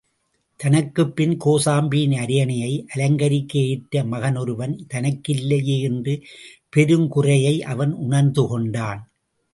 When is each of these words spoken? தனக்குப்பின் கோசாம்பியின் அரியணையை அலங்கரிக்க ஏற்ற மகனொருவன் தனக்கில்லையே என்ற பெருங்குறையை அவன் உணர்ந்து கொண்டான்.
தனக்குப்பின் 0.59 1.33
கோசாம்பியின் 1.45 2.15
அரியணையை 2.21 2.71
அலங்கரிக்க 2.95 3.53
ஏற்ற 3.65 4.03
மகனொருவன் 4.03 4.73
தனக்கில்லையே 4.93 5.77
என்ற 5.81 6.17
பெருங்குறையை 6.75 7.55
அவன் 7.73 7.93
உணர்ந்து 7.93 8.45
கொண்டான். 8.47 9.01